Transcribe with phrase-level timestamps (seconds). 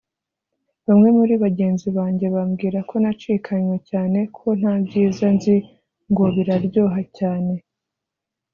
[0.87, 5.55] Bamwe muri bagenzi banjye bambwira ko nacikanywe cyane ko nta byiza nzi
[6.11, 7.53] ngo biraryoha cyane